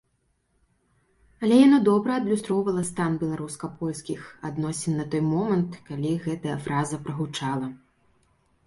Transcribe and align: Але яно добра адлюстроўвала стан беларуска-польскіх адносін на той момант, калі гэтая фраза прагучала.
Але 1.47 1.55
яно 1.67 1.77
добра 1.89 2.11
адлюстроўвала 2.21 2.83
стан 2.91 3.11
беларуска-польскіх 3.25 4.19
адносін 4.51 4.93
на 5.03 5.07
той 5.13 5.23
момант, 5.33 5.71
калі 5.93 6.11
гэтая 6.27 6.57
фраза 6.67 6.95
прагучала. 7.07 7.67